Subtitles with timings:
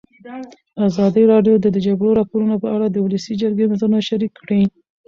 [0.87, 4.61] ازادي راډیو د د جګړې راپورونه په اړه د ولسي جرګې نظرونه شریک کړي.